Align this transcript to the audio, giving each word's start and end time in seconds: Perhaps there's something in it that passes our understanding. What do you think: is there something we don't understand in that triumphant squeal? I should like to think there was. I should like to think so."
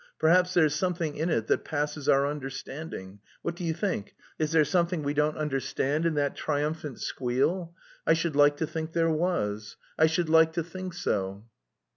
Perhaps 0.17 0.55
there's 0.55 0.73
something 0.73 1.15
in 1.15 1.29
it 1.29 1.45
that 1.45 1.63
passes 1.63 2.09
our 2.09 2.25
understanding. 2.25 3.19
What 3.43 3.55
do 3.55 3.63
you 3.63 3.75
think: 3.75 4.15
is 4.39 4.51
there 4.51 4.65
something 4.65 5.03
we 5.03 5.13
don't 5.13 5.37
understand 5.37 6.07
in 6.07 6.15
that 6.15 6.35
triumphant 6.35 6.99
squeal? 6.99 7.75
I 8.07 8.13
should 8.13 8.35
like 8.35 8.57
to 8.57 8.65
think 8.65 8.93
there 8.93 9.11
was. 9.13 9.77
I 9.99 10.07
should 10.07 10.27
like 10.27 10.53
to 10.53 10.63
think 10.63 10.95
so." 10.95 11.45